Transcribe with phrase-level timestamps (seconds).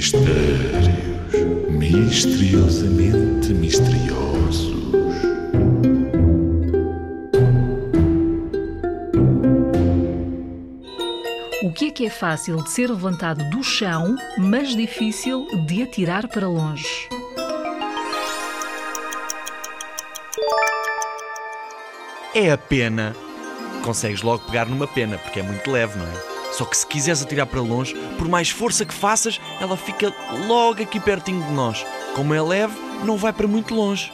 [0.00, 0.88] Mistérios
[1.68, 4.72] misteriosamente misteriosos.
[11.62, 16.26] O que é que é fácil de ser levantado do chão, mas difícil de atirar
[16.28, 17.06] para longe?
[22.34, 23.14] É a pena.
[23.84, 26.39] Consegues logo pegar numa pena, porque é muito leve, não é?
[26.52, 30.14] Só que se quiseres atirar para longe, por mais força que faças, ela fica
[30.46, 31.84] logo aqui pertinho de nós.
[32.14, 34.12] Como é leve, não vai para muito longe.